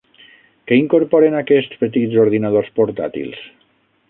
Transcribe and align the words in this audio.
Què 0.71 0.79
incorporen 0.83 1.37
aquests 1.41 1.77
petits 1.83 2.19
ordinadors 2.25 2.75
portàtils? 2.81 3.45